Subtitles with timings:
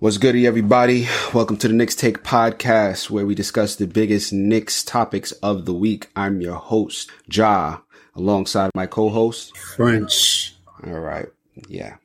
[0.00, 1.06] What's good, everybody?
[1.34, 5.74] Welcome to the Knicks Take podcast, where we discuss the biggest Knicks topics of the
[5.74, 6.08] week.
[6.16, 7.82] I'm your host, Jah,
[8.14, 10.54] alongside my co-host French.
[10.86, 11.28] All right,
[11.68, 11.96] yeah.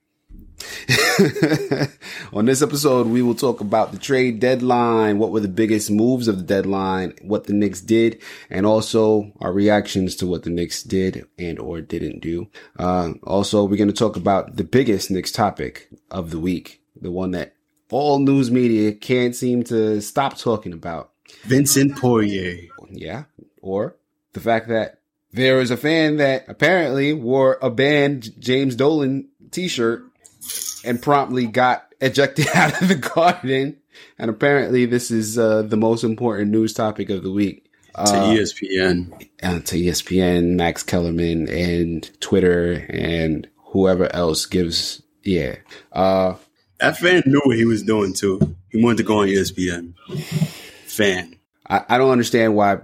[2.34, 6.27] On this episode, we will talk about the trade deadline, what were the biggest moves
[6.27, 10.83] of the deadline, what the Knicks did, and also our reactions to what the Knicks
[10.83, 12.49] did and or didn't do.
[12.77, 17.09] Uh, also, we're going to talk about the biggest Knicks topic of the week, the
[17.09, 17.55] one that
[17.90, 21.12] all news media can't seem to stop talking about.
[21.44, 22.68] Vincent Poirier.
[22.90, 23.23] Yeah.
[23.62, 23.96] Or
[24.34, 25.00] the fact that
[25.32, 30.04] there is a fan that apparently wore a banned James Dolan t-shirt
[30.86, 33.78] and promptly got ejected out of the garden.
[34.17, 37.70] And apparently this is uh, the most important news topic of the week.
[37.94, 39.30] Uh, to ESPN.
[39.42, 45.56] Uh, to ESPN, Max Kellerman and Twitter and whoever else gives, yeah.
[45.94, 46.36] Uh,
[46.80, 48.56] that fan knew what he was doing too.
[48.70, 49.94] He wanted to go on ESPN.
[50.86, 51.36] Fan.
[51.67, 52.73] I, I don't understand why.
[52.73, 52.78] I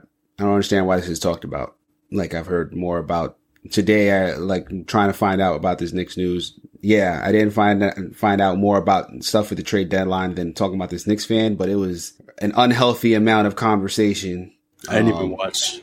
[0.43, 1.75] don't understand why this is talked about.
[2.11, 3.37] Like I've heard more about
[3.69, 4.11] today.
[4.11, 6.57] I like trying to find out about this Knicks news.
[6.81, 10.75] Yeah, I didn't find find out more about stuff with the trade deadline than talking
[10.75, 11.55] about this Knicks fan.
[11.55, 14.53] But it was an unhealthy amount of conversation.
[14.89, 15.81] I didn't um, even watch.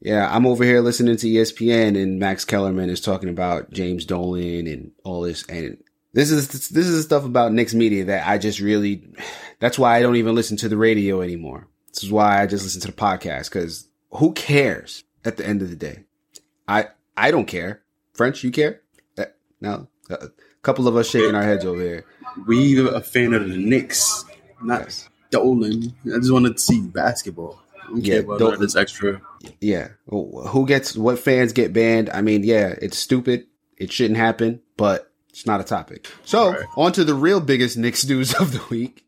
[0.00, 4.66] Yeah, I'm over here listening to ESPN and Max Kellerman is talking about James Dolan
[4.68, 5.78] and all this, and
[6.12, 9.08] this is this is the stuff about Knicks media that I just really.
[9.60, 11.68] That's why I don't even listen to the radio anymore.
[11.92, 15.62] This is why I just listen to the podcast because who cares at the end
[15.62, 16.04] of the day?
[16.66, 16.86] I
[17.16, 17.82] I don't care.
[18.14, 18.80] French, you care?
[19.16, 19.26] Uh,
[19.60, 20.28] no, a
[20.62, 22.04] couple of us shaking our heads over here.
[22.46, 24.24] We a fan of the Knicks,
[24.62, 25.08] not yes.
[25.30, 25.94] Dolan.
[26.06, 27.60] I just want to see basketball.
[27.94, 29.20] yeah, about this extra.
[29.60, 32.10] Yeah, who gets what fans get banned?
[32.10, 33.46] I mean, yeah, it's stupid.
[33.76, 35.07] It shouldn't happen, but
[35.38, 36.10] it's not a topic.
[36.24, 36.66] So, right.
[36.76, 39.06] on to the real biggest Knicks news of the week.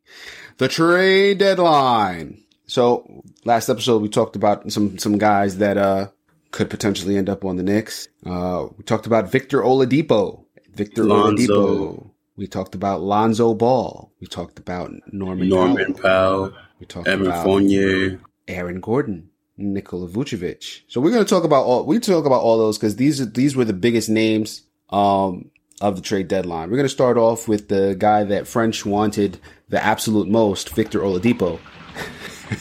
[0.59, 2.43] The trade deadline.
[2.67, 6.11] So, last episode we talked about some some guys that uh
[6.53, 8.07] could potentially end up on the Knicks.
[8.25, 10.45] Uh we talked about Victor Oladipo.
[10.73, 11.53] Victor Lonzo.
[11.53, 12.11] Oladipo.
[12.37, 14.13] We talked about Lonzo Ball.
[14.21, 16.51] We talked about Norman Norman Powell.
[16.51, 16.63] Powell.
[16.79, 18.21] We talked Evan about Fournier.
[18.47, 19.31] Aaron Gordon.
[19.57, 20.83] Nikola Vucevic.
[20.87, 23.27] So we're going to talk about all, we talk about all those because these are,
[23.27, 24.63] these were the biggest names.
[24.89, 26.71] Um, of the trade deadline.
[26.71, 31.01] We're going to start off with the guy that French wanted the absolute most, Victor
[31.01, 31.59] Oladipo.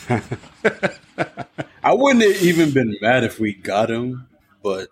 [1.83, 4.27] I wouldn't have even been mad if we got him,
[4.63, 4.87] but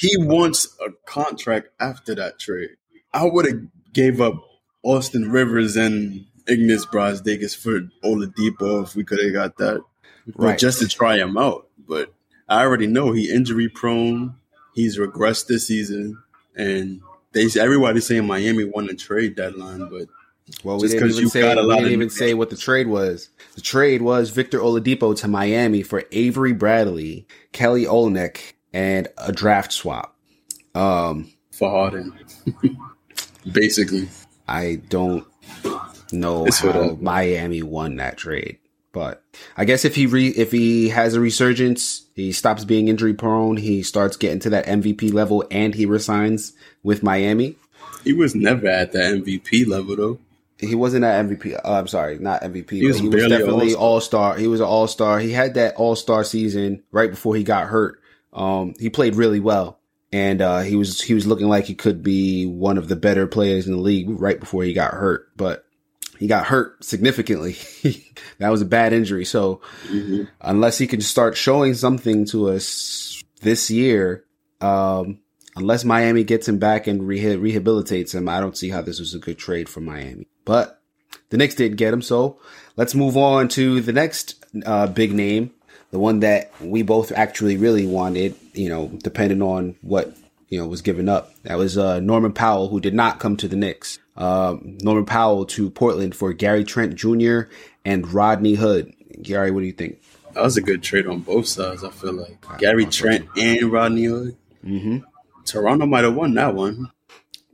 [0.00, 2.70] he wants a contract after that trade.
[3.12, 3.60] I would have
[3.92, 4.34] gave up
[4.82, 9.82] Austin Rivers and Ignas Brazdeikis for Oladipo if we could have got that,
[10.34, 10.58] right.
[10.58, 11.68] just to try him out.
[11.88, 12.12] But
[12.48, 14.36] I already know he injury prone.
[14.74, 16.22] He's regressed this season,
[16.56, 17.00] and
[17.34, 20.08] they everybody's saying Miami won the trade deadline, but
[20.62, 23.30] well, we didn't even say we didn't even say what the trade was.
[23.54, 29.72] The trade was Victor Oladipo to Miami for Avery Bradley, Kelly Olynyk, and a draft
[29.72, 30.16] swap.
[30.74, 32.12] Um, for Harden,
[33.52, 34.08] basically.
[34.46, 35.26] I don't
[36.12, 38.58] know it's how Miami won that trade.
[38.94, 39.24] But
[39.56, 43.56] I guess if he re, if he has a resurgence, he stops being injury prone,
[43.56, 46.52] he starts getting to that MVP level, and he resigns
[46.84, 47.56] with Miami.
[48.04, 50.18] He was never at the MVP level though.
[50.58, 51.56] He wasn't at MVP.
[51.56, 52.70] Uh, I'm sorry, not MVP.
[52.70, 54.36] He was, he was definitely all star.
[54.36, 55.18] He was an all star.
[55.18, 58.00] He had that all star season right before he got hurt.
[58.32, 59.80] Um, he played really well,
[60.12, 63.26] and uh, he was he was looking like he could be one of the better
[63.26, 65.36] players in the league right before he got hurt.
[65.36, 65.63] But
[66.18, 67.56] he got hurt significantly.
[68.38, 69.24] that was a bad injury.
[69.24, 70.24] So mm-hmm.
[70.40, 74.24] unless he can start showing something to us this year,
[74.60, 75.20] um,
[75.56, 79.14] unless Miami gets him back and re- rehabilitates him, I don't see how this was
[79.14, 80.28] a good trade for Miami.
[80.44, 80.80] But
[81.30, 82.02] the Knicks did get him.
[82.02, 82.38] So
[82.76, 85.52] let's move on to the next uh, big name,
[85.90, 88.34] the one that we both actually really wanted.
[88.52, 90.16] You know, depending on what
[90.48, 91.34] you know was given up.
[91.42, 95.44] That was uh, Norman Powell, who did not come to the Knicks uh, Norman Powell
[95.46, 97.42] to Portland for Gary Trent Jr.
[97.84, 98.92] and Rodney Hood.
[99.22, 100.00] Gary, what do you think?
[100.32, 101.84] That was a good trade on both sides.
[101.84, 104.36] I feel like Gary Trent and Rodney Hood.
[104.64, 104.98] Mm-hmm.
[105.44, 106.90] Toronto might have won that one.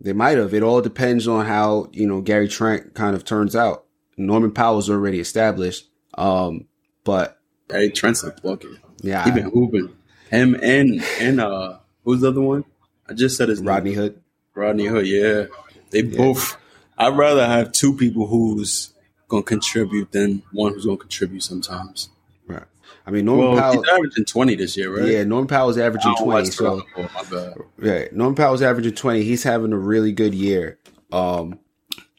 [0.00, 0.54] They might have.
[0.54, 3.84] It all depends on how you know Gary Trent kind of turns out.
[4.16, 6.66] Norman Powell's already established, um,
[7.04, 8.70] but Gary Trent's a bucket.
[9.02, 9.94] Yeah, he been hooping.
[10.30, 12.64] Him and and uh, who's the other one?
[13.08, 13.98] I just said his Rodney name.
[13.98, 14.22] Hood.
[14.54, 15.06] Rodney Hood.
[15.06, 15.46] Yeah,
[15.90, 16.16] they yeah.
[16.16, 16.56] both.
[16.98, 18.92] I'd rather have two people who's
[19.28, 22.10] going to contribute than one who's going to contribute sometimes.
[22.46, 22.64] Right.
[23.06, 23.82] I mean, Norman well, Powell.
[23.82, 25.08] He's averaging 20 this year, right?
[25.08, 26.50] Yeah, Norman Powell's averaging 20.
[26.50, 27.54] So, oh, my bad.
[27.80, 29.22] Yeah, Norman Powell's averaging 20.
[29.22, 30.78] He's having a really good year.
[31.10, 31.58] Um,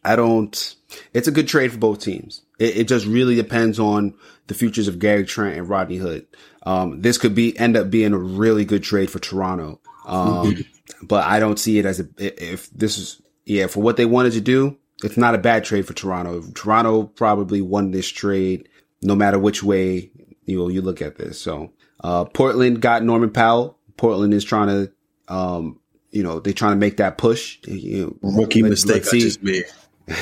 [0.04, 0.76] I don't.
[1.14, 2.42] It's a good trade for both teams.
[2.58, 4.16] It, it just really depends on
[4.48, 6.26] the futures of Gary Trent and Rodney Hood.
[6.64, 9.80] Um, this could be end up being a really good trade for Toronto.
[10.06, 10.66] Um,
[11.04, 13.22] but I don't see it as a if this is
[13.52, 14.78] yeah for what they wanted to do.
[15.04, 16.44] It's not a bad trade for Toronto.
[16.54, 18.70] Toronto probably won this trade
[19.02, 20.12] no matter which way
[20.46, 21.40] you know you look at this.
[21.40, 21.72] So
[22.04, 23.78] uh, Portland got Norman Powell.
[23.98, 24.92] Portland is trying to
[25.34, 25.80] um,
[26.12, 27.60] you know they're trying to make that push.
[27.68, 29.66] You know, Rookie let, mistake I just made.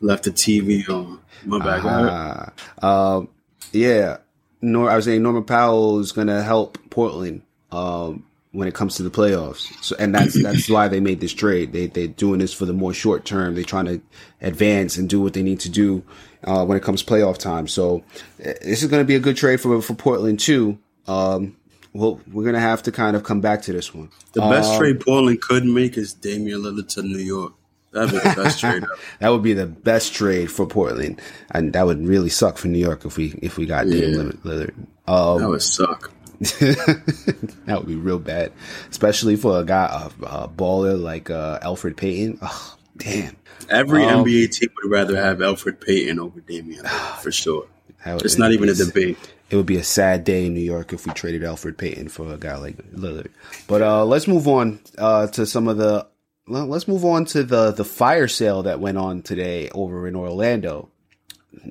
[0.00, 1.20] Left the TV on.
[1.44, 2.52] My bad.
[2.82, 3.28] Uh, um,
[3.72, 4.18] yeah.
[4.60, 7.42] Nor I was saying Norman Powell is going to help Portland
[7.72, 8.27] um,
[8.58, 9.72] when it comes to the playoffs.
[9.84, 11.72] So, and that's that's why they made this trade.
[11.72, 13.54] They they're doing this for the more short term.
[13.54, 14.00] They're trying to
[14.42, 16.02] advance and do what they need to do
[16.42, 17.68] uh, when it comes playoff time.
[17.68, 18.02] So
[18.38, 20.76] this is going to be a good trade for for Portland too.
[21.06, 21.56] Um,
[21.92, 24.10] well, we're gonna have to kind of come back to this one.
[24.32, 27.52] The best um, trade Portland could make is Damian Lillard to New York.
[27.92, 28.84] That'd be the best trade.
[29.20, 31.22] that would be the best trade for Portland,
[31.52, 34.00] and that would really suck for New York if we if we got yeah.
[34.00, 34.74] Damian Lillard.
[35.06, 36.12] Um, that would suck.
[37.68, 38.52] that would be real bad,
[38.90, 42.38] especially for a guy a, a baller like uh, Elfrid Payton.
[42.42, 43.36] Oh, damn.
[43.68, 46.86] Every um, NBA team would rather have Alfred Payton over Damian
[47.20, 47.66] for sure.
[48.04, 49.18] It's not even a debate.
[49.50, 52.32] It would be a sad day in New York if we traded Alfred Payton for
[52.32, 53.28] a guy like Lillard.
[53.66, 56.06] But uh, let's move on uh, to some of the.
[56.46, 60.88] Let's move on to the the fire sale that went on today over in Orlando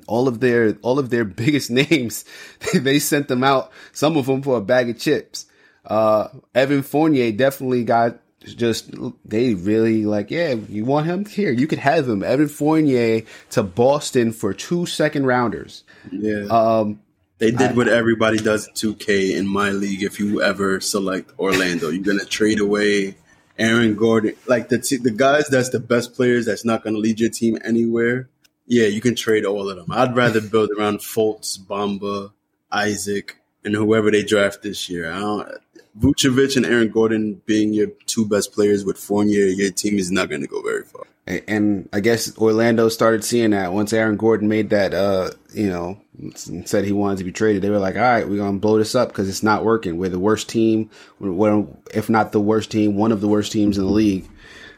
[0.06, 2.24] all of their all of their biggest names,
[2.74, 3.72] they sent them out.
[3.92, 5.46] Some of them for a bag of chips.
[5.88, 8.90] Uh, Evan Fournier definitely got just
[9.24, 13.62] they really like yeah you want him here you could have him Evan Fournier to
[13.62, 15.84] Boston for two second rounders.
[16.12, 16.44] Yeah.
[16.44, 17.00] Um,
[17.38, 20.02] they did I, what everybody does in 2K in my league.
[20.02, 23.16] If you ever select Orlando, you're gonna trade away
[23.58, 26.46] Aaron Gordon, like the t- the guys that's the best players.
[26.46, 28.28] That's not gonna lead your team anywhere
[28.68, 29.86] yeah, you can trade all of them.
[29.90, 32.32] I'd rather build around Fultz, Bamba,
[32.70, 35.10] Isaac, and whoever they draft this year.
[35.10, 35.48] I don't,
[35.98, 40.28] Vucevic and Aaron Gordon being your two best players with Fournier, your team is not
[40.28, 41.04] going to go very far.
[41.46, 46.00] And I guess Orlando started seeing that once Aaron Gordon made that, uh, you know,
[46.34, 47.60] said he wanted to be traded.
[47.60, 49.98] They were like, all right, we're going to blow this up because it's not working.
[49.98, 50.88] We're the worst team,
[51.20, 54.26] we're, if not the worst team, one of the worst teams in the league.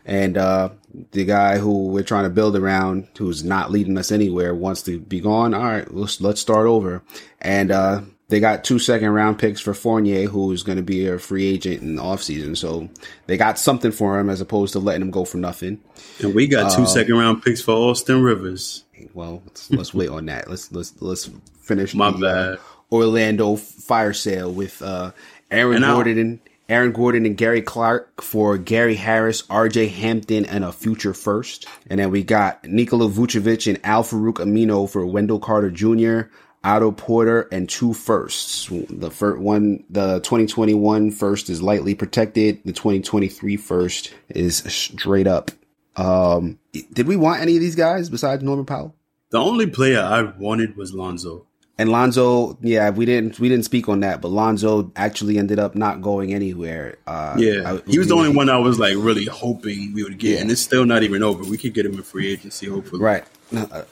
[0.05, 0.71] And, uh,
[1.13, 4.99] the guy who we're trying to build around, who's not leading us anywhere, wants to
[4.99, 5.55] be gone.
[5.55, 7.03] All right, let's let's start over.
[7.41, 11.19] And uh, they got two second round picks for Fournier, who's going to be a
[11.19, 12.57] free agent in the offseason.
[12.57, 12.89] So
[13.27, 15.81] they got something for him as opposed to letting him go for nothing.
[16.21, 18.85] And we got two uh, second round picks for Austin Rivers.
[19.13, 20.49] Well, let's, let's wait on that.
[20.49, 21.29] Let's let's let's
[21.61, 22.53] finish my the, bad.
[22.55, 22.57] Uh,
[22.93, 25.13] Orlando fire sale with uh,
[25.51, 26.41] Aaron and Gordon
[26.71, 31.67] Aaron Gordon and Gary Clark for Gary Harris, RJ Hampton, and a future first.
[31.89, 36.31] And then we got Nikola Vucevic and Al Farouq Aminu for Wendell Carter Jr.,
[36.63, 38.69] Otto Porter, and two firsts.
[38.69, 42.61] The first one, the 2021 first is lightly protected.
[42.65, 45.51] The 2023 first is straight up.
[45.97, 46.59] Um,
[46.93, 48.95] did we want any of these guys besides Norman Powell?
[49.31, 51.47] The only player I wanted was Lonzo.
[51.79, 55.75] And Lonzo, yeah, we didn't we didn't speak on that, but Lonzo actually ended up
[55.75, 56.99] not going anywhere.
[57.07, 60.19] Uh, yeah, I, he was the only one I was like really hoping we would
[60.19, 60.41] get, yeah.
[60.41, 61.43] and it's still not even over.
[61.43, 63.01] We could get him in free agency, hopefully.
[63.01, 63.25] Right.
[63.57, 63.85] Uh,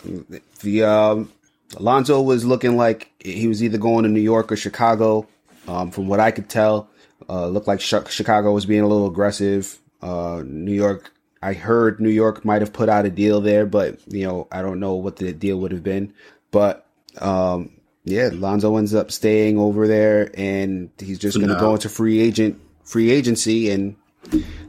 [0.60, 1.32] the um,
[1.78, 5.26] Lonzo was looking like he was either going to New York or Chicago.
[5.66, 6.88] Um, from what I could tell,
[7.28, 9.78] uh, looked like Chicago was being a little aggressive.
[10.00, 13.98] Uh, New York, I heard New York might have put out a deal there, but
[14.06, 16.14] you know I don't know what the deal would have been.
[16.50, 16.86] But
[17.20, 21.88] um, yeah, Lonzo ends up staying over there, and he's just going to go into
[21.90, 23.96] free agent free agency, and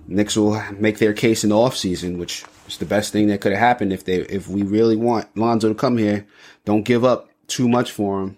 [0.07, 3.53] Knicks will make their case in the offseason, which is the best thing that could
[3.53, 6.27] have happened if they if we really want Lonzo to come here.
[6.65, 8.37] Don't give up too much for him,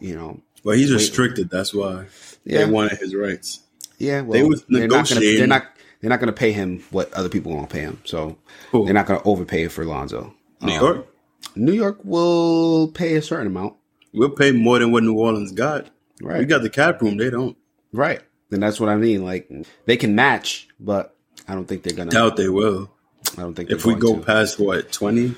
[0.00, 0.40] you know.
[0.62, 1.50] Well, he's restricted.
[1.50, 2.06] That's why
[2.44, 2.58] yeah.
[2.58, 3.60] they wanted his rights.
[3.98, 5.66] Yeah, well, they was they're not gonna they're not
[6.00, 8.36] they're not going to pay him what other people want to pay him, so
[8.74, 8.84] Ooh.
[8.84, 10.34] they're not going to overpay for Lonzo.
[10.62, 11.06] New um, York.
[11.56, 13.74] New York will pay a certain amount.
[14.12, 15.86] We'll pay more than what New Orleans got.
[16.20, 16.38] Right.
[16.38, 17.16] We got the cap room.
[17.16, 17.56] They don't.
[17.92, 18.20] Right.
[18.50, 19.24] And that's what I mean.
[19.24, 19.50] Like
[19.84, 21.14] they can match, but
[21.46, 22.10] I don't think they're gonna.
[22.10, 22.90] Doubt they will.
[23.36, 24.24] I don't think if we go to.
[24.24, 25.34] past what 20,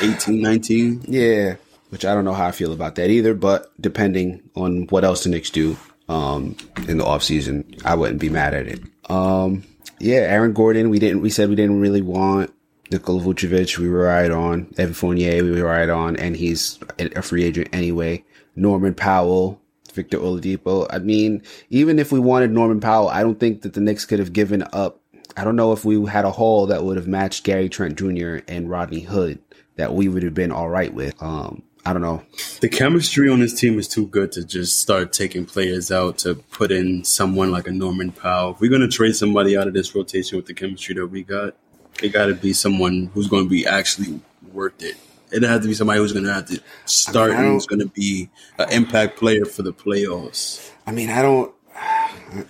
[0.00, 1.04] 18, 19.
[1.08, 1.56] Yeah,
[1.90, 3.34] which I don't know how I feel about that either.
[3.34, 5.76] But depending on what else the Knicks do
[6.08, 6.56] um,
[6.88, 8.82] in the offseason, I wouldn't be mad at it.
[9.10, 9.64] Um,
[9.98, 10.90] yeah, Aaron Gordon.
[10.90, 11.22] We didn't.
[11.22, 12.52] We said we didn't really want.
[12.90, 14.72] Nikola Vucevic, we were right on.
[14.76, 18.22] Evan Fournier, we were right on, and he's a free agent anyway.
[18.56, 19.60] Norman Powell,
[19.94, 20.86] Victor Oladipo.
[20.90, 24.18] I mean, even if we wanted Norman Powell, I don't think that the Knicks could
[24.18, 25.00] have given up
[25.36, 28.38] I don't know if we had a haul that would have matched Gary Trent Jr.
[28.46, 29.40] and Rodney Hood
[29.76, 31.20] that we would have been all right with.
[31.22, 32.22] Um, I don't know.
[32.60, 36.34] The chemistry on this team is too good to just start taking players out to
[36.34, 38.52] put in someone like a Norman Powell.
[38.52, 41.22] If we're going to trade somebody out of this rotation with the chemistry that we
[41.22, 41.54] got,
[42.02, 44.20] it got to be someone who's going to be actually
[44.52, 44.96] worth it.
[45.30, 47.66] It has to be somebody who's going to have to start I mean, and who's
[47.66, 50.70] going to be an impact player for the playoffs.
[50.86, 51.52] I mean, I don't.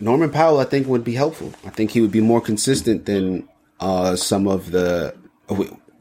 [0.00, 1.52] Norman Powell, I think, would be helpful.
[1.64, 3.48] I think he would be more consistent than
[3.80, 5.14] uh, some of the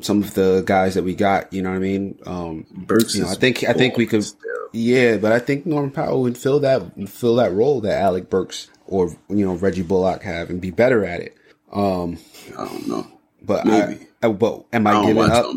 [0.04, 1.52] some of the guys that we got.
[1.54, 2.20] You know what I mean?
[2.26, 3.16] Um, Burks.
[3.16, 4.26] You know, I think I think we could.
[4.72, 8.70] Yeah, but I think Norman Powell would fill that fill that role that Alec Burks
[8.88, 11.38] or you know Reggie Bullock have and be better at it.
[11.72, 12.18] Um,
[12.58, 13.08] I don't know,
[13.42, 14.08] but Maybe.
[14.22, 15.56] I, but am I, I giving up?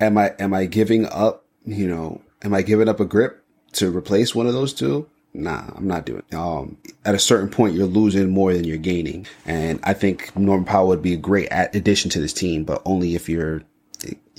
[0.00, 1.44] Am I am I giving up?
[1.64, 5.08] You know, am I giving up a grip to replace one of those two?
[5.34, 6.22] Nah, I'm not doing.
[6.32, 10.64] Um, at a certain point, you're losing more than you're gaining, and I think Norman
[10.64, 13.62] Powell would be a great addition to this team, but only if you're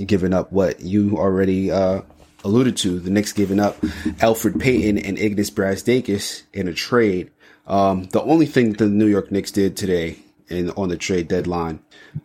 [0.05, 2.01] giving up what you already uh,
[2.43, 2.99] alluded to.
[2.99, 3.77] The Knicks giving up
[4.21, 7.31] Alfred Payton and Ignas Brazdeikis in a trade.
[7.67, 11.79] Um, the only thing the New York Knicks did today in on the trade deadline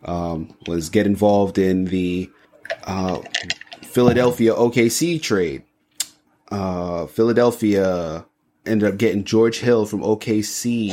[0.05, 2.31] um, was get involved in the
[2.85, 3.21] uh,
[3.83, 5.65] Philadelphia OKC trade.
[6.51, 8.27] Uh, Philadelphia
[8.67, 10.93] ended up getting George Hill from OKC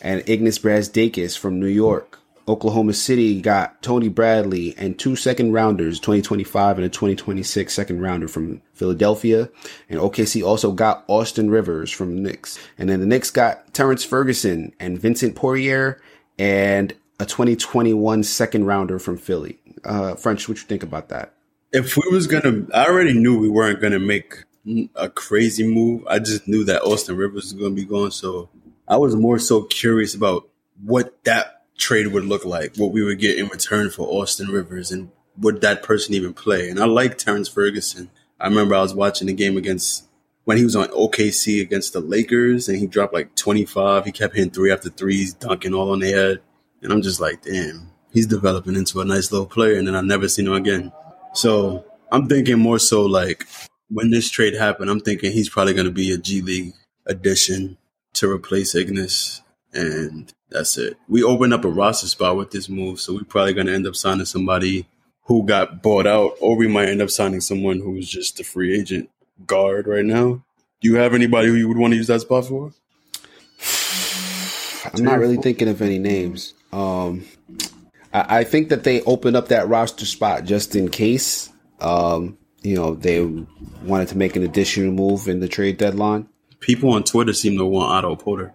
[0.00, 2.18] and Ignas Brazdeikis from New York.
[2.48, 8.28] Oklahoma City got Tony Bradley and two second rounders, 2025 and a 2026 second rounder
[8.28, 9.50] from Philadelphia.
[9.88, 12.58] And OKC also got Austin Rivers from Knicks.
[12.78, 16.00] And then the Knicks got Terrence Ferguson and Vincent Poirier
[16.38, 19.58] and a 2021 second rounder from Philly.
[19.84, 21.32] Uh, French, what you think about that?
[21.72, 24.44] If we was gonna, I already knew we weren't gonna make
[24.94, 26.06] a crazy move.
[26.06, 28.48] I just knew that Austin Rivers was gonna be gone, so
[28.88, 30.48] I was more so curious about
[30.82, 34.90] what that trade would look like, what we would get in return for Austin Rivers,
[34.90, 36.68] and would that person even play?
[36.68, 38.10] And I like Terrence Ferguson.
[38.40, 40.04] I remember I was watching the game against
[40.44, 44.04] when he was on OKC against the Lakers, and he dropped like 25.
[44.04, 46.40] He kept hitting three after threes, dunking all on the head.
[46.82, 50.04] And I'm just like, damn, he's developing into a nice little player, and then I've
[50.04, 50.92] never seen him again.
[51.34, 53.46] So I'm thinking more so like
[53.88, 56.74] when this trade happened, I'm thinking he's probably going to be a G League
[57.06, 57.76] addition
[58.14, 59.40] to replace Ignas,
[59.72, 60.96] and that's it.
[61.08, 63.86] We opened up a roster spot with this move, so we're probably going to end
[63.86, 64.86] up signing somebody
[65.24, 68.78] who got bought out, or we might end up signing someone who's just a free
[68.78, 69.10] agent
[69.46, 70.44] guard right now.
[70.80, 72.72] Do you have anybody who you would want to use that spot for?
[74.94, 76.54] I'm not really thinking of any names.
[76.72, 77.24] Um,
[78.12, 81.50] I, I, think that they opened up that roster spot just in case.
[81.80, 83.20] Um, you know, they
[83.84, 86.28] wanted to make an additional move in the trade deadline.
[86.60, 88.54] People on Twitter seem to want Otto Porter.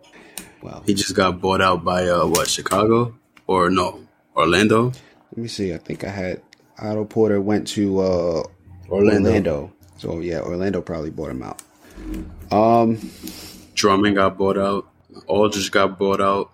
[0.62, 3.16] Well, he just got bought out by uh, what Chicago
[3.48, 4.06] or no
[4.36, 4.92] Orlando.
[5.32, 5.74] Let me see.
[5.74, 6.42] I think I had
[6.78, 8.44] Otto Porter went to uh,
[8.90, 9.30] Orlando.
[9.30, 9.74] Orlando.
[9.98, 11.62] So yeah, Orlando probably bought him out.
[12.52, 13.00] Um,
[13.76, 14.88] Drummond got bought out.
[15.28, 16.52] Aldridge got bought out.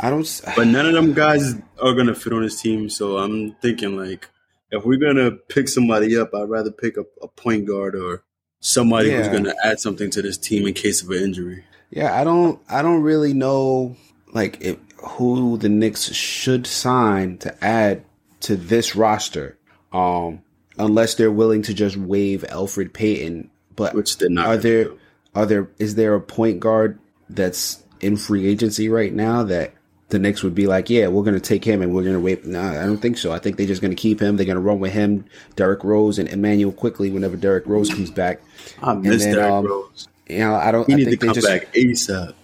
[0.00, 0.42] I don't.
[0.56, 2.88] But none of them guys are gonna fit on his team.
[2.88, 4.28] So I'm thinking like,
[4.76, 8.24] if we're gonna pick somebody up, I'd rather pick up a point guard or
[8.60, 9.18] somebody yeah.
[9.18, 11.64] who's gonna add something to this team in case of an injury.
[11.90, 13.96] Yeah, I don't I don't really know
[14.32, 18.04] like if, who the Knicks should sign to add
[18.40, 19.58] to this roster.
[19.92, 20.42] Um
[20.78, 23.50] unless they're willing to just waive Alfred Payton.
[23.76, 24.90] But which they're not are there
[25.34, 29.73] are there is there a point guard that's in free agency right now that
[30.14, 32.20] the Knicks would be like, yeah, we're going to take him and we're going to
[32.20, 32.46] wait.
[32.46, 33.32] No, I don't think so.
[33.32, 34.36] I think they're just going to keep him.
[34.36, 35.24] They're going to run with him,
[35.56, 38.40] Derrick Rose, and Immanuel Quickley whenever Derrick Rose comes back.
[38.80, 40.08] I miss then, Derrick um, Rose.
[40.28, 40.86] You know, I don't.
[40.86, 42.34] He I need to come just, back ASAP.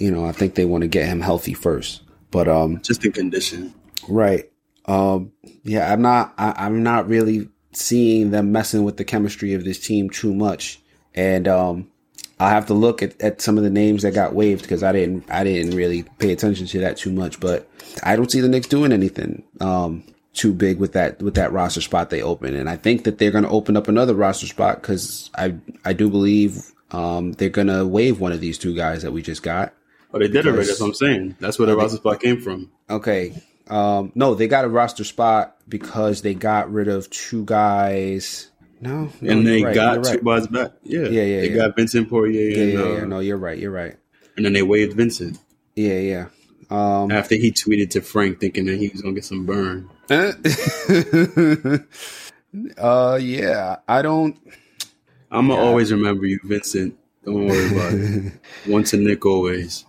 [0.00, 3.12] You know, I think they want to get him healthy first, but um, just in
[3.12, 3.74] condition,
[4.06, 4.48] right?
[4.84, 5.32] Um,
[5.64, 6.34] yeah, I'm not.
[6.38, 10.80] I, I'm not really seeing them messing with the chemistry of this team too much,
[11.14, 11.90] and um,
[12.40, 14.92] I have to look at, at some of the names that got waived because I
[14.92, 17.68] didn't I didn't really pay attention to that too much, but
[18.02, 19.44] I don't see the Knicks doing anything.
[19.60, 23.18] Um, too big with that with that roster spot they open, and I think that
[23.18, 25.54] they're going to open up another roster spot because I
[25.84, 29.42] I do believe um, they're gonna waive one of these two guys that we just
[29.42, 29.74] got.
[30.12, 30.66] Oh, they did already.
[30.66, 31.36] That's what I'm saying.
[31.40, 32.70] That's where the roster spot came from.
[32.88, 33.40] Okay.
[33.68, 38.49] Um, no, they got a roster spot because they got rid of two guys.
[38.80, 40.72] No, no and they right, got two guys back.
[40.82, 41.40] Yeah, yeah, yeah.
[41.40, 41.56] They yeah.
[41.56, 42.50] got Vincent Poirier.
[42.50, 43.02] Yeah, and, yeah, yeah.
[43.02, 43.58] Uh, no, you're right.
[43.58, 43.96] You're right.
[44.36, 45.38] And then they waived Vincent.
[45.76, 46.26] Yeah, yeah.
[46.70, 49.90] Um, After he tweeted to Frank, thinking that he was gonna get some burn.
[52.78, 53.76] uh, yeah.
[53.86, 54.38] I don't.
[55.30, 55.68] I'm gonna yeah.
[55.68, 56.96] always remember you, Vincent.
[57.24, 58.32] Don't worry about it.
[58.66, 59.84] Once a Knick, always.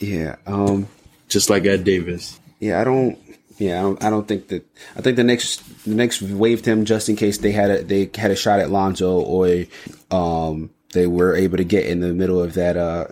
[0.00, 0.36] Yeah.
[0.46, 0.88] Um.
[1.28, 2.40] Just like Ed Davis.
[2.58, 3.18] yeah, I don't.
[3.58, 4.04] Yeah, I don't.
[4.04, 4.66] I don't think that.
[4.96, 8.10] I think the Knicks the Knicks waived him just in case they had a they
[8.14, 9.64] had a shot at Lonzo or
[10.10, 13.06] um they were able to get in the middle of that uh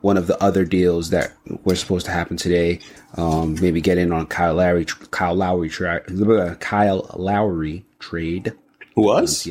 [0.00, 1.32] one of the other deals that
[1.64, 2.80] were supposed to happen today.
[3.16, 8.52] Um, maybe get in on Kyle Lowry Kyle Lowry tra- Kyle Lowry trade.
[8.94, 9.46] Who was?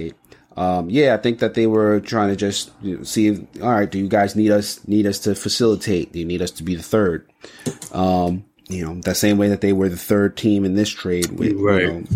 [0.56, 2.72] Um, yeah, I think that they were trying to just
[3.03, 3.27] see.
[3.27, 6.12] If, all right, do you guys need us need us to facilitate?
[6.12, 7.29] Do you need us to be the third?
[7.94, 11.32] Um, you know, the same way that they were the third team in this trade.
[11.32, 11.82] With, right.
[11.82, 12.08] You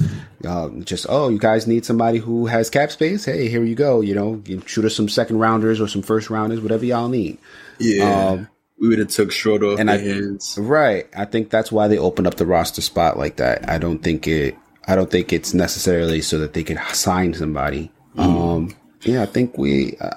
[0.43, 3.25] know, uh, just oh, you guys need somebody who has cap space.
[3.25, 4.01] Hey, here you go.
[4.01, 7.39] You know, shoot us some second rounders or some first rounders, whatever y'all need.
[7.79, 8.27] Yeah.
[8.29, 10.57] Um, we would have took short off and I, hands.
[10.59, 11.07] Right.
[11.17, 13.67] I think that's why they opened up the roster spot like that.
[13.67, 14.55] I don't think it.
[14.87, 17.91] I don't think it's necessarily so that they could sign somebody.
[18.15, 18.23] Mm.
[18.23, 18.75] Um.
[19.01, 19.97] Yeah, I think we.
[19.99, 20.11] Uh,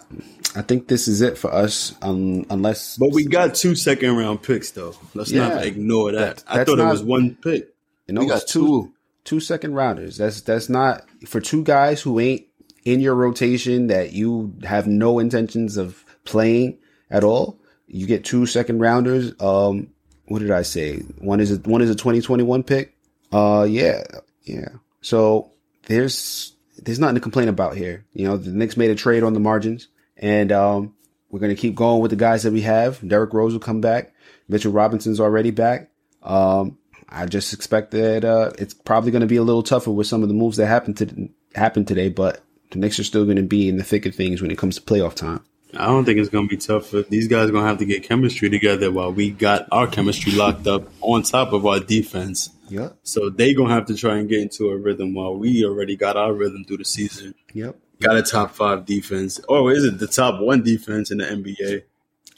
[0.56, 2.96] I think this is it for us, um, unless.
[2.96, 4.94] But we got two second round picks, though.
[5.14, 6.38] Let's yeah, not ignore that.
[6.38, 7.68] that I thought not, it was one pick.
[8.06, 8.92] You know, we got two, two
[9.24, 10.16] two second rounders.
[10.16, 12.46] That's that's not for two guys who ain't
[12.84, 16.78] in your rotation that you have no intentions of playing
[17.10, 17.60] at all.
[17.86, 19.32] You get two second rounders.
[19.40, 19.88] Um,
[20.26, 21.00] what did I say?
[21.18, 22.96] One is a, one is a 2021 pick.
[23.30, 24.04] Uh, yeah,
[24.44, 24.68] yeah.
[25.02, 25.52] So
[25.86, 28.06] there's there's nothing to complain about here.
[28.14, 29.88] You know, the Knicks made a trade on the margins.
[30.16, 30.94] And um,
[31.30, 33.06] we're going to keep going with the guys that we have.
[33.06, 34.14] Derrick Rose will come back.
[34.48, 35.90] Mitchell Robinson's already back.
[36.22, 40.06] Um, I just expect that uh, it's probably going to be a little tougher with
[40.06, 43.36] some of the moves that happened to happen today, but the Knicks are still going
[43.36, 45.44] to be in the thick of things when it comes to playoff time.
[45.74, 46.90] I don't think it's going to be tough.
[47.08, 50.32] These guys are going to have to get chemistry together while we got our chemistry
[50.32, 52.50] locked up on top of our defense.
[52.68, 52.90] Yeah.
[53.02, 55.96] So they going to have to try and get into a rhythm while we already
[55.96, 57.34] got our rhythm through the season.
[57.52, 59.40] Yep got a top five defense.
[59.48, 61.82] Or is it the top one defense in the NBA?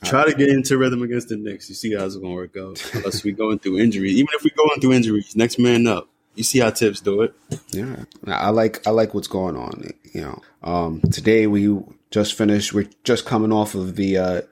[0.04, 1.68] Try to get into rhythm against the Knicks.
[1.68, 2.90] You see how it's going to work out.
[2.94, 4.14] Unless we going through injuries.
[4.14, 6.08] Even if we going through injuries, next man up.
[6.36, 7.34] You see how Thibs do it.
[7.70, 9.90] Yeah, I like I like what's going on.
[10.12, 11.76] You know, um, today we
[12.12, 12.72] just finished.
[12.72, 14.42] We're just coming off of the uh,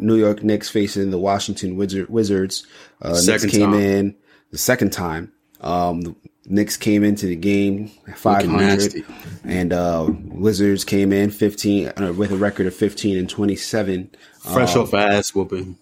[0.00, 2.66] New York Knicks facing the Washington Wizard, Wizards.
[3.00, 3.80] Uh, Knicks came time.
[3.80, 4.16] in
[4.50, 5.32] the second time.
[5.60, 9.04] Um, Knicks came into the game 500
[9.44, 14.10] and uh, Wizards came in 15 uh, with a record of 15 and 27.
[14.52, 15.74] Fresh um, off ass whooping.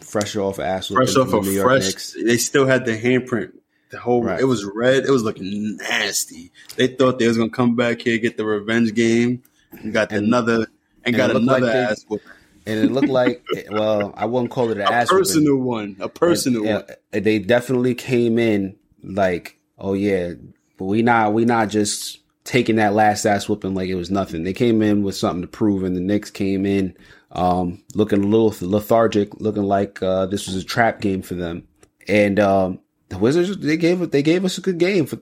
[0.00, 1.06] Fresh off ass whooping.
[1.06, 1.84] Fresh off a New fresh.
[1.84, 2.16] Knicks.
[2.24, 3.52] They still had the handprint.
[3.90, 4.40] The whole right.
[4.40, 5.04] it was red.
[5.04, 6.52] It was looking nasty.
[6.76, 9.42] They thought they was gonna come back here get the revenge game.
[9.72, 10.66] And got and, another and,
[11.04, 12.30] and got another like ass whooping.
[12.66, 15.96] And it looked like, well, I wouldn't call it an a ass personal one.
[16.00, 17.22] A personal and, one.
[17.22, 20.34] They definitely came in like oh yeah,
[20.78, 24.44] but we not we not just taking that last ass whooping like it was nothing.
[24.44, 26.96] They came in with something to prove, and the Knicks came in
[27.34, 31.66] um, looking a little lethargic, looking like uh, this was a trap game for them.
[32.06, 35.16] And um, the Wizards they gave they gave us a good game for,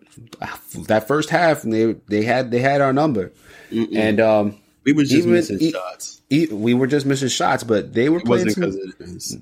[0.60, 3.32] for that first half, and they they had they had our number.
[3.70, 3.96] Mm-mm.
[3.96, 6.22] And um, we were just even, missing e- shots.
[6.30, 8.74] E- we were just missing shots, but they were playing some.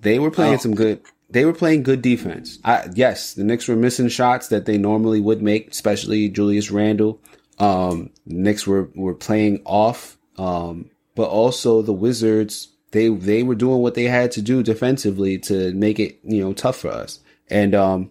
[0.00, 0.58] They were playing oh.
[0.58, 2.58] some good they were playing good defense.
[2.64, 7.20] I, yes, the Knicks were missing shots that they normally would make, especially Julius Randle.
[7.58, 10.18] Um, Knicks were, were playing off.
[10.36, 15.38] Um, but also the Wizards, they, they were doing what they had to do defensively
[15.38, 17.20] to make it, you know, tough for us.
[17.48, 18.10] And, um,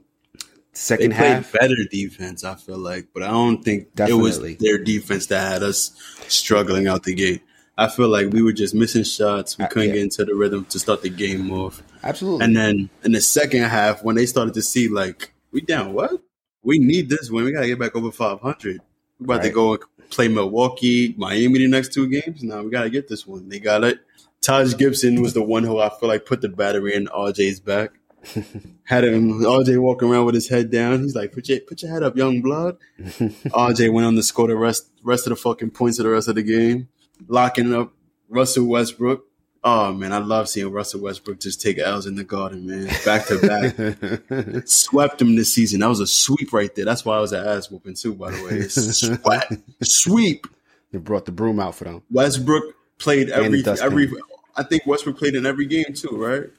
[0.73, 4.21] second half better defense, I feel like, but I don't think Definitely.
[4.21, 5.91] it was their defense that had us
[6.27, 7.41] struggling out the gate.
[7.77, 9.57] I feel like we were just missing shots.
[9.57, 9.95] We uh, couldn't yeah.
[9.95, 11.81] get into the rhythm to start the game off.
[12.03, 12.45] Absolutely.
[12.45, 16.11] And then in the second half, when they started to see like we down what
[16.63, 18.81] we need this win, we gotta get back over five hundred.
[19.19, 19.43] We're about right.
[19.43, 19.77] to go
[20.09, 22.43] play Milwaukee, Miami the next two games.
[22.43, 23.49] Now we gotta get this one.
[23.49, 23.99] They got it.
[24.41, 27.91] Taj Gibson was the one who I feel like put the battery in RJ's back.
[28.83, 31.03] Had him RJ walking around with his head down.
[31.03, 34.47] He's like, "Put your put your head up, young blood." RJ went on to score
[34.47, 36.89] the rest rest of the fucking points of the rest of the game
[37.27, 37.93] locking up
[38.29, 39.25] Russell Westbrook.
[39.63, 42.87] Oh man, I love seeing Russell Westbrook just take L's in the garden, man.
[43.03, 44.67] Back to back.
[44.67, 45.81] Swept him this season.
[45.81, 46.85] That was a sweep right there.
[46.85, 48.61] That's why I was at ass whooping too, by the way.
[48.69, 49.51] Sweat.
[49.83, 50.47] Sweep.
[50.91, 52.03] They brought the broom out for them.
[52.09, 54.09] Westbrook played every every
[54.55, 56.49] I think Westbrook played in every game too, right?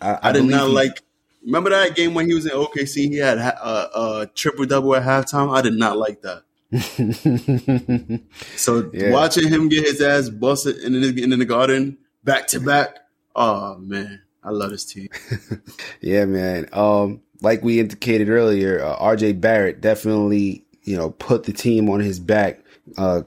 [0.00, 1.02] I, I, I did not he, like
[1.44, 4.64] remember that game when he was in OKC, he had a, a uh, uh, triple
[4.64, 5.56] double at halftime?
[5.56, 6.44] I did not like that.
[8.56, 9.10] so yeah.
[9.10, 12.98] watching him get his ass busted in the, in the garden back to back,
[13.36, 15.08] oh man, I love this team.
[16.00, 16.68] yeah, man.
[16.72, 22.00] Um, like we indicated earlier, uh, RJ Barrett definitely, you know, put the team on
[22.00, 22.60] his back.
[22.98, 23.22] Uh,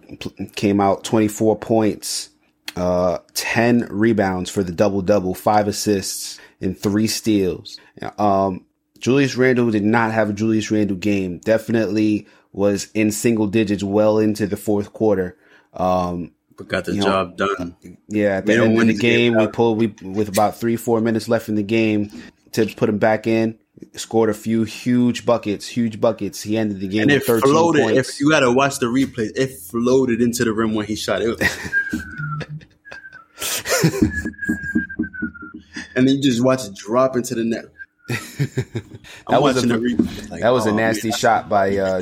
[0.56, 2.30] came out 24 points,
[2.76, 7.80] uh, 10 rebounds for the double double, five assists and three steals.
[8.20, 8.66] Um,
[9.00, 11.40] Julius Randle did not have a Julius Randle game.
[11.40, 15.38] Definitely was in single digits well into the fourth quarter.
[15.74, 17.78] Um, but got the job know, done.
[18.08, 21.30] Yeah, at the end of the game, we pulled we with about three four minutes
[21.30, 22.10] left in the game.
[22.52, 23.60] Thibs put him back in.
[23.94, 26.42] Scored a few huge buckets, huge buckets.
[26.42, 28.10] He ended the game and with 13 floated, points.
[28.10, 31.22] If you got to watch the replay, it floated into the rim when he shot
[31.22, 31.40] it.
[35.96, 37.66] and then you just watch it drop into the net.
[39.30, 41.18] that was a, like, that was oh, a nasty man.
[41.18, 42.02] shot by uh,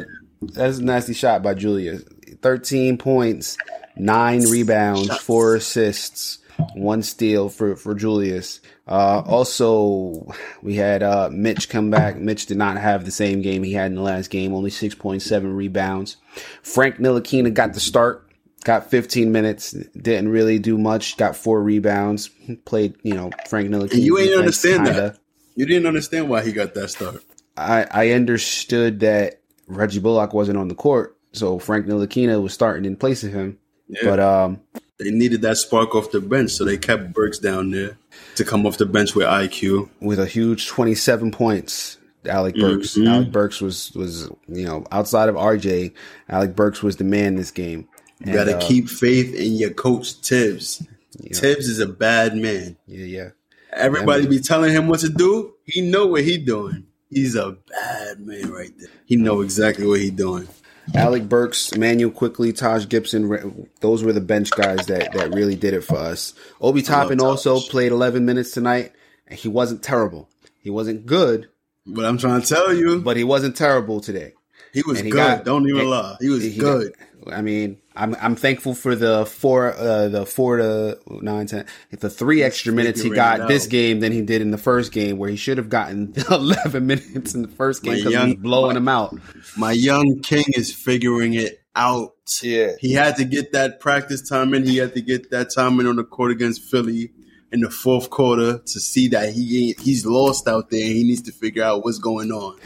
[0.54, 2.04] that was a nasty shot by Julius.
[2.42, 3.58] Thirteen points,
[3.98, 6.40] nine rebounds, four assists,
[6.74, 8.62] one steal for for Julius.
[8.88, 10.32] Uh, also,
[10.62, 12.18] we had uh, Mitch come back.
[12.18, 14.54] Mitch did not have the same game he had in the last game.
[14.54, 16.18] Only six point seven rebounds.
[16.62, 18.22] Frank Ntilikina got the start.
[18.64, 19.74] Got 15 minutes.
[19.96, 21.18] Didn't really do much.
[21.18, 22.32] Got four rebounds.
[22.66, 24.02] Played, you know, Frank Ntilikina.
[24.02, 25.02] You ain't understand kinda.
[25.02, 25.20] that.
[25.56, 27.24] You didn't understand why he got that start.
[27.58, 32.86] I I understood that Reggie Bullock wasn't on the court, so Frank Ntilikina was starting
[32.86, 33.60] in place of him.
[33.88, 34.02] Yeah.
[34.04, 34.62] But um,
[34.98, 37.98] they needed that spark off the bench, so they kept Burks down there
[38.36, 41.98] to come off the bench with IQ with a huge twenty-seven points.
[42.26, 42.96] Alec Burks.
[42.96, 43.08] Mm-hmm.
[43.08, 45.94] Alec Burks was was you know outside of RJ,
[46.30, 47.88] Alec Burks was the man this game.
[48.26, 50.86] You got to uh, keep faith in your coach Thibs.
[51.34, 52.78] Tibbs is a bad man.
[52.88, 53.30] Yeah, yeah.
[53.74, 55.54] Everybody be telling him what to do.
[55.66, 56.86] He know what he doing.
[57.10, 58.90] He's a bad man right there.
[59.06, 60.48] He know exactly what he doing.
[60.94, 65.74] Alec Burks, Immanuel Quickley, Taj Gibson, those were the bench guys that, that really did
[65.74, 66.34] it for us.
[66.62, 68.94] Obi Toppin also played 11 minutes tonight,
[69.28, 70.30] and he wasn't terrible.
[70.60, 71.50] He wasn't good.
[71.86, 73.02] But I'm trying to tell you.
[73.02, 74.34] But he wasn't terrible today.
[74.76, 75.38] He was he good.
[75.38, 76.18] Got, Don't even lie.
[76.20, 76.94] He was he good.
[77.32, 82.10] I mean, I'm I'm thankful for the four uh, the four to nine ten the
[82.10, 85.30] three extra minutes he got this game than he did in the first game where
[85.30, 88.78] he should have gotten 11 minutes in the first game because he was blowing my,
[88.78, 89.18] him out.
[89.56, 92.12] My young king is figuring it out.
[92.44, 94.66] Yeah, he had to get that practice time in.
[94.66, 97.12] He had to get that time in on the court against Philly
[97.56, 100.86] in the fourth quarter to see that he he's lost out there.
[100.86, 102.60] He needs to figure out what's going on.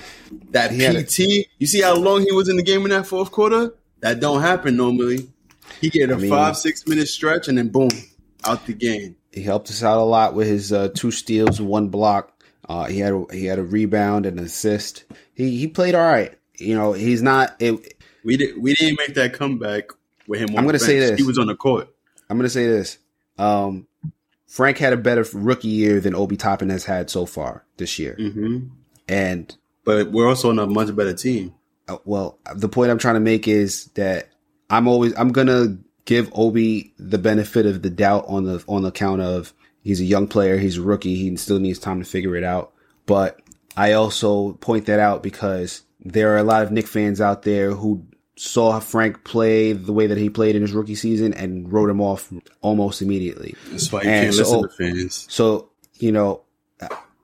[0.50, 3.06] That he PT, a, you see how long he was in the game in that
[3.06, 3.76] fourth quarter?
[4.00, 5.30] That don't happen normally.
[5.80, 7.90] He get a I mean, five six minute stretch and then boom,
[8.44, 9.16] out the game.
[9.32, 12.34] He helped us out a lot with his uh, two steals, one block.
[12.68, 15.04] Uh, he had a, he had a rebound and an assist.
[15.36, 16.34] He he played all right.
[16.58, 17.56] You know, he's not.
[17.60, 19.92] It, we did we didn't make that comeback
[20.28, 20.50] with him.
[20.58, 21.20] I'm going to say this.
[21.20, 21.94] He was on the court.
[22.28, 22.98] I'm going to say this.
[23.38, 23.88] Um,
[24.50, 28.18] Frank had a better rookie year than Obi Toppin has had so far this year,
[28.20, 28.66] mm-hmm.
[29.08, 31.54] and but we're also on a much better team.
[31.88, 34.30] Uh, well, the point I'm trying to make is that
[34.72, 38.88] I'm always I'm gonna give Obi the benefit of the doubt on the on the
[38.88, 42.36] account of he's a young player, he's a rookie, he still needs time to figure
[42.36, 42.74] it out.
[43.06, 43.40] But
[43.78, 47.72] I also point that out because there are a lot of Knick fans out there
[47.76, 48.04] who
[48.40, 52.00] saw Frank play the way that he played in his rookie season and wrote him
[52.00, 53.54] off almost immediately.
[53.70, 55.28] That's why you and can't so, listen to fans.
[55.30, 56.44] So, you know,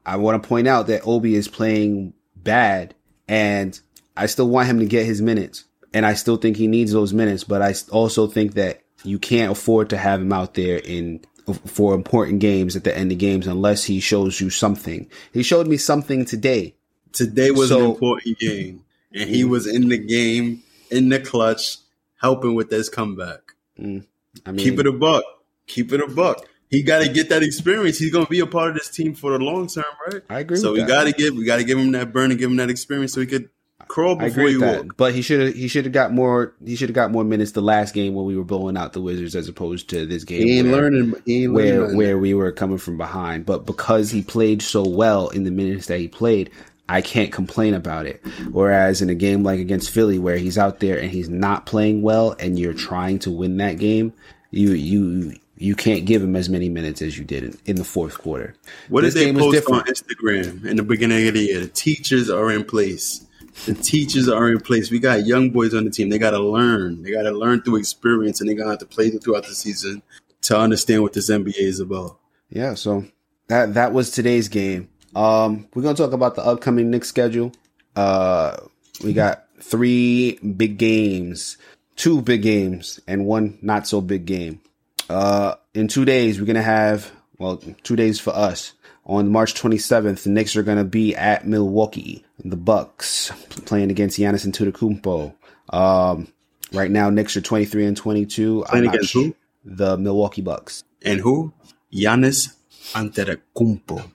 [0.06, 2.96] I want to point out that Obi is playing bad
[3.30, 3.80] and
[4.18, 7.14] I still want him to get his minutes, and I still think he needs those
[7.14, 7.44] minutes.
[7.44, 11.24] But I also think that you can't afford to have him out there in
[11.66, 15.10] for important games at the end of games unless he shows you something.
[15.32, 16.76] He showed me something today.
[17.14, 21.78] Today was so, an important game, and he was in the game in the clutch,
[22.22, 23.40] helping with this comeback.
[23.80, 24.06] Mm,
[24.46, 25.24] I mean, keep it a buck.
[25.68, 26.48] Keep it a buck.
[26.70, 27.98] He got to get that experience.
[27.98, 30.22] He's going to be a part of this team for the long term, right?
[30.30, 30.58] I agree.
[30.58, 32.58] So we got to give we got to give him that burn and give him
[32.58, 33.50] that experience so he could
[33.88, 34.86] Crawl before you that.
[34.86, 34.98] Walk.
[34.98, 37.52] But he should have he should have got more he should have got more minutes
[37.52, 40.42] the last game when we were blowing out the Wizards as opposed to this game.
[40.42, 41.98] He ain't where, learning he ain't where learning.
[41.98, 43.46] where we were coming from behind.
[43.46, 46.50] But because he played so well in the minutes that he played,
[46.88, 48.24] I can't complain about it.
[48.52, 52.02] Whereas in a game like against Philly where he's out there and he's not playing
[52.02, 54.14] well and you're trying to win that game,
[54.52, 57.84] you you you can't give him as many minutes as you did in, in the
[57.84, 58.56] fourth quarter.
[58.90, 61.60] What this did they post on Instagram in the beginning of the year?
[61.62, 63.26] The teachers are in place.
[63.66, 64.92] The teachers are in place.
[64.92, 66.10] We got young boys on the team.
[66.10, 67.04] They got to learn.
[67.04, 69.56] They got to learn through experience, and they got to have to play throughout the
[69.56, 70.02] season
[70.42, 72.20] to understand what this NBA is about.
[72.50, 72.74] Yeah.
[72.74, 73.06] So
[73.48, 74.90] that that was today's game.
[75.16, 77.52] Um, we're gonna talk about the upcoming Knicks schedule.
[77.96, 78.58] Uh,
[79.04, 81.58] we got three big games,
[81.96, 84.62] two big games, and one not so big game.
[85.10, 88.74] Uh, in two days, we're gonna have well, two days for us
[89.06, 92.26] on March 27th, the Knicks are going to be at Milwaukee.
[92.44, 93.32] The Bucks
[93.66, 95.34] playing against Giannis Antetokounmpo.
[95.70, 96.28] Um,
[96.74, 98.66] right now, Knicks are 23 and 22.
[98.68, 99.24] Playing against sure.
[99.26, 99.36] who?
[99.64, 100.84] The Milwaukee Bucks.
[101.04, 101.54] And who?
[101.94, 102.56] Giannis
[102.94, 104.12] Antetokounmpo.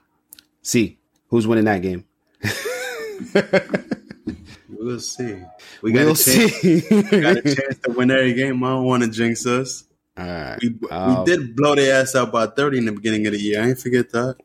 [0.61, 2.05] See, who's winning that game?
[4.69, 5.41] we'll see.
[5.81, 6.53] We got we'll a chance.
[6.55, 6.81] See.
[6.81, 8.63] got a chance to win every game.
[8.63, 9.85] I don't want to jinx us.
[10.17, 10.59] All right.
[10.61, 13.39] We, um, we did blow their ass out by 30 in the beginning of the
[13.39, 13.61] year.
[13.61, 14.37] I ain't forget that.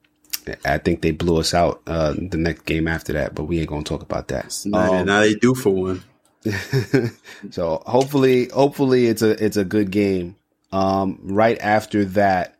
[0.64, 3.68] I think they blew us out uh, the next game after that, but we ain't
[3.68, 4.57] gonna talk about that.
[4.72, 6.05] um, now they do for one.
[7.50, 10.37] so hopefully, hopefully it's a it's a good game.
[10.70, 12.56] Um, right after that,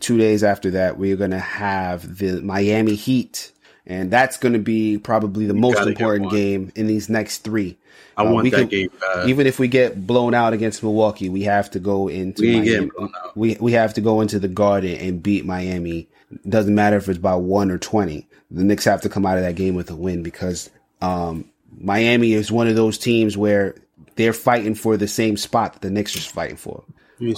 [0.00, 3.52] two days after that, we're gonna have the Miami Heat,
[3.86, 7.78] and that's gonna be probably the most important game in these next three.
[8.16, 8.90] I uh, want that can, game.
[9.00, 9.28] Bad.
[9.28, 12.90] Even if we get blown out against Milwaukee, we have to go into we Miami.
[13.34, 16.08] We we have to go into the Garden and beat Miami.
[16.48, 18.26] Doesn't matter if it's by one or twenty.
[18.50, 22.32] The Knicks have to come out of that game with a win because um, Miami
[22.32, 23.76] is one of those teams where
[24.16, 26.84] they're fighting for the same spot that the Knicks are fighting for.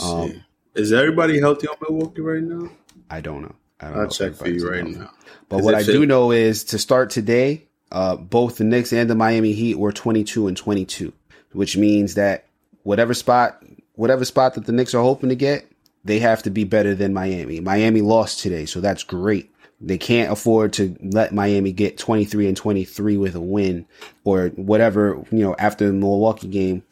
[0.03, 2.71] Um, is everybody healthy on Milwaukee right now?
[3.11, 3.55] I don't know.
[3.81, 5.11] I don't will check for you right now.
[5.49, 9.15] But what I do know is to start today, uh, both the Knicks and the
[9.15, 11.13] Miami Heat were 22 and 22,
[11.53, 12.47] which means that
[12.83, 13.63] whatever spot,
[13.95, 15.67] whatever spot that the Knicks are hoping to get,
[16.05, 17.61] they have to be better than Miami.
[17.61, 19.53] Miami lost today, so that's great.
[19.81, 23.87] They can't afford to let Miami get 23 and 23 with a win
[24.25, 26.83] or whatever, you know, after the Milwaukee game.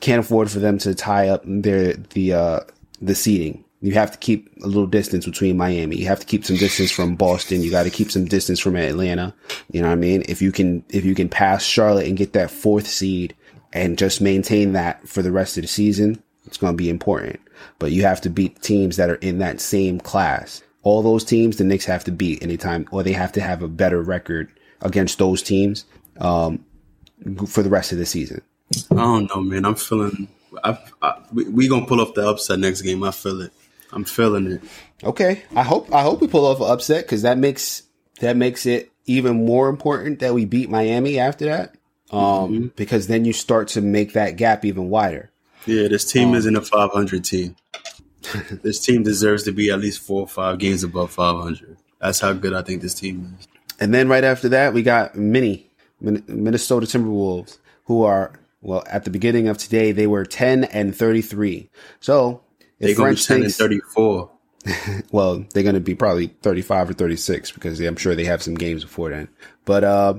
[0.00, 2.60] Can't afford for them to tie up their, the, uh,
[3.02, 3.64] the seating.
[3.80, 5.96] You have to keep a little distance between Miami.
[5.96, 7.62] You have to keep some distance from Boston.
[7.62, 9.34] You got to keep some distance from Atlanta.
[9.72, 10.22] You know what I mean?
[10.28, 13.34] If you can, if you can pass Charlotte and get that fourth seed
[13.72, 17.40] and just maintain that for the rest of the season, it's going to be important.
[17.80, 20.62] But you have to beat teams that are in that same class.
[20.84, 23.68] All those teams, the Knicks have to beat anytime, or they have to have a
[23.68, 25.84] better record against those teams
[26.20, 26.64] um,
[27.48, 28.42] for the rest of the season.
[28.90, 29.64] I don't know, man.
[29.64, 30.28] I'm feeling.
[30.62, 33.02] I, I, we, we gonna pull off the upset next game.
[33.02, 33.52] I feel it.
[33.92, 34.62] I'm feeling it.
[35.04, 37.82] Okay, I hope I hope we pull off an upset because that makes
[38.20, 41.74] that makes it even more important that we beat Miami after that.
[42.10, 42.66] Um, mm-hmm.
[42.76, 45.30] because then you start to make that gap even wider.
[45.64, 47.56] Yeah, this team um, isn't a 500 team.
[48.62, 51.78] this team deserves to be at least four or five games above 500.
[52.00, 53.48] That's how good I think this team is.
[53.80, 58.32] And then right after that, we got mini Minnesota Timberwolves, who are
[58.62, 61.70] well at the beginning of today they were 10 and 33.
[62.00, 62.42] So
[62.78, 64.30] they're going to be 10 thinks, and 34.
[65.12, 68.54] well, they're going to be probably 35 or 36 because I'm sure they have some
[68.54, 69.28] games before then.
[69.64, 70.14] But uh,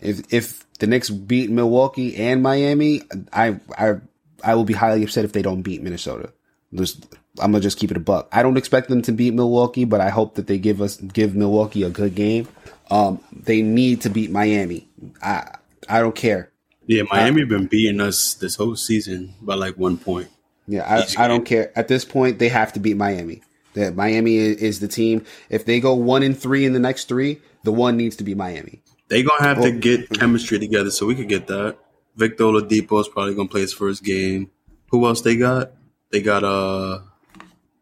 [0.00, 3.96] if if the Knicks beat Milwaukee and Miami, I I
[4.42, 6.32] I will be highly upset if they don't beat Minnesota.
[6.70, 6.96] There's,
[7.40, 8.28] I'm gonna just keep it a buck.
[8.32, 11.34] I don't expect them to beat Milwaukee, but I hope that they give us give
[11.34, 12.48] Milwaukee a good game.
[12.90, 14.88] Um, they need to beat Miami.
[15.22, 15.56] I
[15.88, 16.51] I don't care.
[16.86, 20.28] Yeah, Miami been beating us this whole season by like one point.
[20.66, 21.76] Yeah, I, I don't care.
[21.76, 23.42] At this point, they have to beat Miami.
[23.74, 25.24] That Miami is, the team.
[25.48, 28.34] If they go one and three in the next three, the one needs to be
[28.34, 28.82] Miami.
[29.08, 31.78] They gonna have well, to get chemistry together, so we could get that.
[32.16, 34.50] Victor Oladipo is probably gonna play his first game.
[34.90, 35.72] Who else they got?
[36.10, 37.02] They got a uh,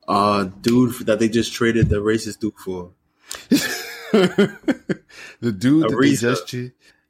[0.06, 2.92] uh, dude that they just traded the racist dude for.
[4.10, 6.54] the dude that they just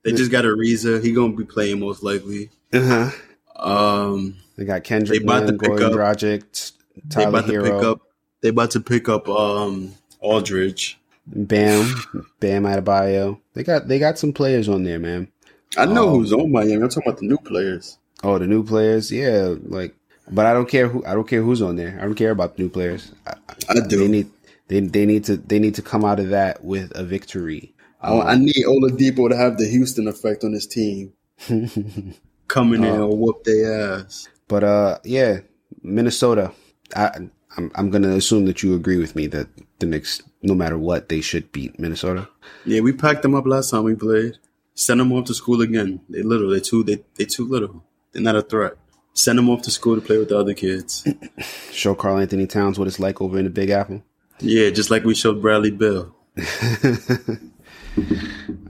[0.02, 1.02] they just got Ariza.
[1.02, 2.50] He gonna be playing most likely.
[2.72, 3.10] Uh huh.
[3.56, 6.72] Um, they got Kendrick, they about to pick up, Dragic,
[7.10, 7.64] Tyler they about Herro.
[7.64, 8.00] to pick up.
[8.42, 10.98] They about to pick up um Aldridge.
[11.26, 11.94] Bam,
[12.40, 13.40] Bam Adebayo.
[13.54, 15.28] They got they got some players on there, man.
[15.76, 16.74] I know um, who's on Miami.
[16.74, 17.98] I'm talking about the new players.
[18.22, 19.54] Oh, the new players, yeah.
[19.62, 19.94] Like,
[20.30, 21.04] but I don't care who.
[21.04, 21.96] I don't care who's on there.
[22.00, 23.12] I don't care about the new players.
[23.26, 23.34] I,
[23.68, 23.98] I do.
[23.98, 24.30] They need
[24.68, 27.72] they they need to they need to come out of that with a victory.
[28.02, 31.12] Um, I need Oladipo to have the Houston effect on his team.
[32.48, 34.28] Coming in uh, and whoop their ass.
[34.48, 35.40] But uh, yeah,
[35.82, 36.52] Minnesota.
[36.96, 40.78] I I'm I'm gonna assume that you agree with me that the Knicks, no matter
[40.78, 42.28] what, they should beat Minnesota.
[42.64, 44.38] Yeah, we packed them up last time we played.
[44.74, 46.00] Send them off to school again.
[46.08, 46.50] They little.
[46.50, 46.82] They too.
[46.82, 47.84] They they too little.
[48.12, 48.74] They're not a threat.
[49.12, 51.06] Send them off to school to play with the other kids.
[51.72, 54.02] Show Karl-Anthony Towns what it's like over in the Big Apple.
[54.38, 56.14] Yeah, just like we showed Bradley Beal.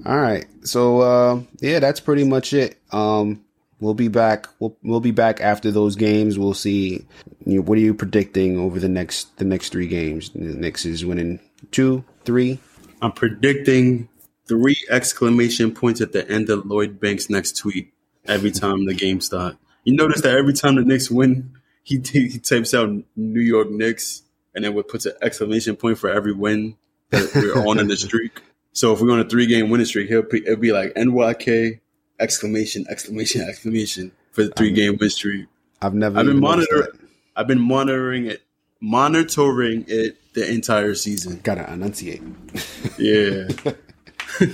[0.06, 0.46] All right.
[0.62, 2.78] So uh, yeah, that's pretty much it.
[2.92, 3.44] Um,
[3.80, 4.46] we'll be back.
[4.58, 6.38] We'll we'll be back after those games.
[6.38, 7.06] We'll see.
[7.44, 10.30] You know, what are you predicting over the next the next three games?
[10.30, 11.40] The Knicks is winning
[11.70, 12.58] two, three.
[13.02, 14.08] I'm predicting
[14.46, 17.92] three exclamation points at the end of Lloyd Banks' next tweet
[18.26, 19.56] every time the game starts.
[19.84, 24.22] You notice that every time the Knicks win, he he types out New York Knicks
[24.54, 26.76] and then puts an exclamation point for every win
[27.10, 28.42] that we're on in the streak.
[28.72, 31.80] So if we're on a three game winning streak, he'll it'll be like NYK
[32.18, 35.46] exclamation exclamation exclamation for the three game win streak.
[35.82, 36.18] I've never.
[36.18, 36.88] I've been monitoring.
[37.36, 38.42] I've been monitoring it,
[38.80, 41.40] monitoring it the entire season.
[41.42, 42.22] Gotta enunciate.
[42.98, 43.48] yeah.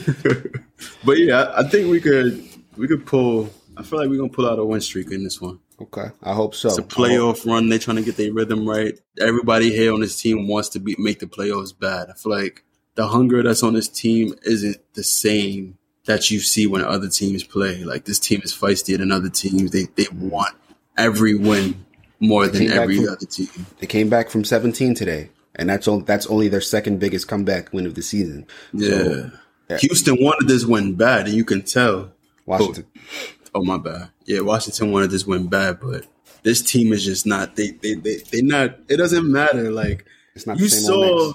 [1.05, 2.43] but yeah, I think we could
[2.77, 3.51] we could pull.
[3.77, 5.59] I feel like we're gonna pull out a win streak in this one.
[5.81, 6.69] Okay, I hope so.
[6.69, 7.69] It's a playoff run.
[7.69, 8.99] They're trying to get their rhythm right.
[9.21, 12.09] Everybody here on this team wants to be make the playoffs bad.
[12.09, 12.65] I feel like
[12.97, 17.45] the hunger that's on this team isn't the same that you see when other teams
[17.45, 17.85] play.
[17.85, 19.71] Like this team is feistier than other teams.
[19.71, 20.57] They they want
[20.97, 21.85] every win
[22.19, 23.49] more than every from, other team.
[23.79, 27.73] They came back from 17 today, and that's only that's only their second biggest comeback
[27.73, 28.47] win of the season.
[28.73, 28.89] Yeah.
[28.89, 29.31] So,
[29.69, 29.79] yeah.
[29.79, 32.13] Houston wanted this win bad, and you can tell.
[32.47, 32.87] Washington.
[33.47, 34.11] Oh, oh, my bad.
[34.25, 36.07] Yeah, Washington wanted this win bad, but
[36.45, 37.57] this team is just not.
[37.57, 38.79] They they they they not.
[38.89, 39.71] It doesn't matter.
[39.73, 40.59] Like it's not.
[40.59, 41.33] You saw.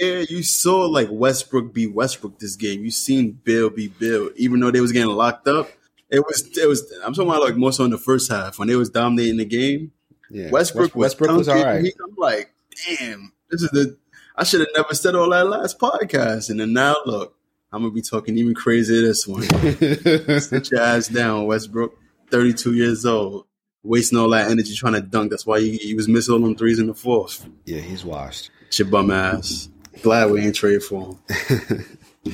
[0.00, 2.84] Yeah, you saw like Westbrook be Westbrook this game.
[2.84, 5.70] You seen Beal be Beal, even though they was getting locked up.
[6.08, 6.92] It was it was.
[7.04, 9.44] I'm talking about like more so in the first half when they was dominating the
[9.44, 9.92] game.
[10.30, 11.92] Yeah, Westbrook, Westbrook was, was all right.
[12.02, 12.52] I'm like,
[12.86, 13.96] damn, this is the.
[14.36, 17.36] I should have never said all that last podcast, and then now look,
[17.72, 19.42] I'm gonna be talking even crazier this one.
[20.40, 21.98] Sit your ass down, Westbrook.
[22.30, 23.46] 32 years old,
[23.82, 25.30] wasting all that energy trying to dunk.
[25.30, 27.46] That's why he, he was missing all them threes in the fourth.
[27.66, 28.50] Yeah, he's washed.
[28.78, 29.68] Your bum ass.
[30.00, 31.84] Glad we ain't trade for him.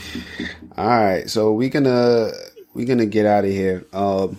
[0.77, 2.31] all right, so we're gonna
[2.75, 3.85] we're gonna get out of here.
[3.93, 4.39] Um,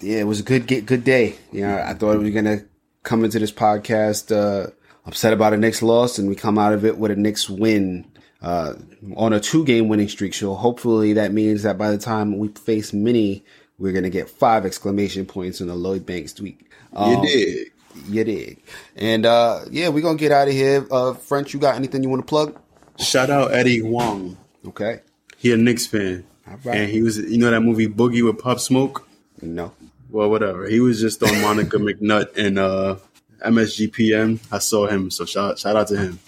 [0.00, 1.36] yeah, it was a good good day.
[1.52, 2.64] You know, I thought we were gonna
[3.02, 4.70] come into this podcast uh,
[5.06, 8.04] upset about a Knicks loss, and we come out of it with a Knicks win
[8.42, 8.74] uh,
[9.16, 10.34] on a two game winning streak.
[10.34, 13.44] So hopefully that means that by the time we face Mini,
[13.78, 16.60] we're gonna get five exclamation points in the Lloyd Banks tweet.
[16.92, 17.68] Um, you did.
[18.08, 18.58] You did.
[18.96, 20.86] And uh, yeah, we're gonna get out of here.
[20.90, 22.58] Uh, French, you got anything you want to plug?
[22.98, 24.36] Shout out Eddie Huang.
[24.66, 25.00] Okay.
[25.36, 26.24] He a Knicks fan.
[26.64, 29.06] And he was, you know, that movie Boogie with Pop Smoke.
[29.42, 29.72] No
[30.10, 30.68] well, whatever.
[30.68, 32.96] He was just on Monica McNutt and uh,
[33.44, 34.40] MSGPN.
[34.50, 36.18] I saw him, so shout shout out to him.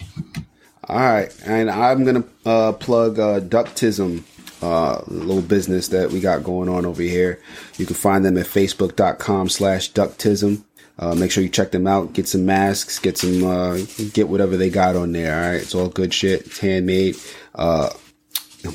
[0.83, 4.23] All right, and I'm gonna uh, plug uh, Ductism,
[4.61, 7.41] uh, little business that we got going on over here.
[7.77, 10.63] You can find them at facebook.com/slash Ductism.
[10.99, 12.13] Uh, make sure you check them out.
[12.13, 12.99] Get some masks.
[12.99, 13.43] Get some.
[13.43, 13.79] Uh,
[14.13, 15.33] get whatever they got on there.
[15.33, 16.45] All right, it's all good shit.
[16.45, 17.15] It's handmade.
[17.55, 17.89] Uh,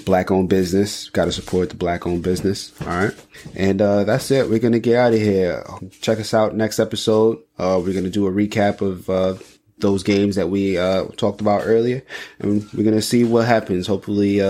[0.05, 1.11] black owned business.
[1.11, 2.73] Got to support the black owned business.
[2.83, 3.15] All right.
[3.55, 4.49] And uh, that's it.
[4.49, 5.65] We're to get out of here.
[6.01, 7.39] Check us out next episode.
[7.59, 9.35] Uh, we're to do a recap of uh,
[9.79, 12.03] those games that we uh, talked about earlier.
[12.39, 13.87] And we're to see what happens.
[13.87, 14.41] Hopefully,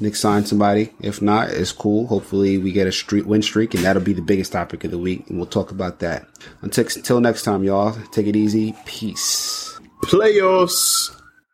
[0.00, 0.92] Nick signs somebody.
[1.00, 2.06] If not, it's cool.
[2.06, 4.98] Hopefully, we get a street win streak, and that'll be the biggest topic of the
[4.98, 5.28] week.
[5.28, 6.26] And we'll talk about that.
[6.62, 7.96] Until, until next time, y'all.
[8.12, 8.74] Take it easy.
[8.86, 9.78] Peace.
[10.02, 11.10] Playoffs.